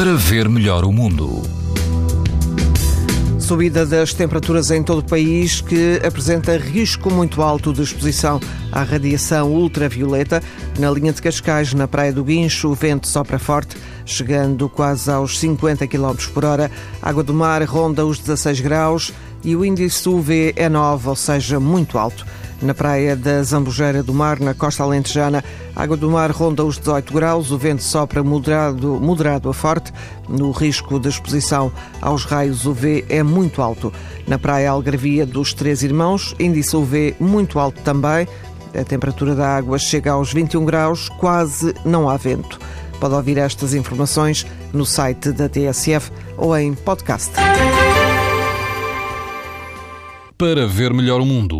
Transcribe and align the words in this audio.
para 0.00 0.14
ver 0.14 0.48
melhor 0.48 0.82
o 0.82 0.90
mundo. 0.90 1.42
Subida 3.38 3.84
das 3.84 4.14
temperaturas 4.14 4.70
em 4.70 4.82
todo 4.82 5.00
o 5.00 5.04
país 5.04 5.60
que 5.60 6.00
apresenta 6.02 6.56
risco 6.56 7.10
muito 7.10 7.42
alto 7.42 7.70
de 7.70 7.82
exposição 7.82 8.40
à 8.72 8.82
radiação 8.82 9.52
ultravioleta. 9.52 10.42
Na 10.78 10.90
linha 10.90 11.12
de 11.12 11.20
Cascais, 11.20 11.74
na 11.74 11.86
Praia 11.86 12.14
do 12.14 12.24
Guincho, 12.24 12.68
o 12.68 12.74
vento 12.74 13.06
sopra 13.06 13.38
forte, 13.38 13.76
chegando 14.06 14.70
quase 14.70 15.10
aos 15.10 15.38
50 15.38 15.86
km 15.86 16.14
por 16.32 16.46
hora. 16.46 16.70
Água 17.02 17.22
do 17.22 17.34
mar 17.34 17.62
ronda 17.64 18.06
os 18.06 18.18
16 18.18 18.60
graus 18.60 19.12
e 19.44 19.54
o 19.54 19.62
índice 19.62 20.08
UV 20.08 20.54
é 20.56 20.70
9, 20.70 21.10
ou 21.10 21.16
seja, 21.16 21.60
muito 21.60 21.98
alto. 21.98 22.24
Na 22.62 22.74
praia 22.74 23.16
da 23.16 23.42
Zambujeira 23.42 24.02
do 24.02 24.12
Mar, 24.12 24.38
na 24.38 24.52
costa 24.52 24.82
alentejana, 24.82 25.42
a 25.74 25.82
água 25.82 25.96
do 25.96 26.10
mar 26.10 26.30
ronda 26.30 26.62
os 26.62 26.78
18 26.78 27.12
graus, 27.12 27.50
o 27.50 27.56
vento 27.56 27.82
sopra 27.82 28.22
moderado, 28.22 29.00
moderado 29.00 29.48
a 29.48 29.54
forte, 29.54 29.90
no 30.28 30.50
risco 30.50 31.00
de 31.00 31.08
exposição 31.08 31.72
aos 32.02 32.26
raios 32.26 32.66
UV 32.66 33.06
é 33.08 33.22
muito 33.22 33.62
alto. 33.62 33.90
Na 34.26 34.38
praia 34.38 34.70
Algarvia 34.70 35.24
dos 35.24 35.54
Três 35.54 35.82
Irmãos, 35.82 36.34
índice 36.38 36.76
UV 36.76 37.16
muito 37.18 37.58
alto 37.58 37.80
também, 37.80 38.28
a 38.78 38.84
temperatura 38.84 39.34
da 39.34 39.56
água 39.56 39.78
chega 39.78 40.12
aos 40.12 40.32
21 40.32 40.64
graus, 40.64 41.08
quase 41.08 41.74
não 41.84 42.10
há 42.10 42.16
vento. 42.18 42.58
Pode 43.00 43.14
ouvir 43.14 43.38
estas 43.38 43.72
informações 43.72 44.46
no 44.72 44.84
site 44.84 45.32
da 45.32 45.48
TSF 45.48 46.12
ou 46.36 46.56
em 46.56 46.74
podcast. 46.74 47.32
Para 50.36 50.66
ver 50.66 50.94
melhor 50.94 51.20
o 51.20 51.26
mundo, 51.26 51.59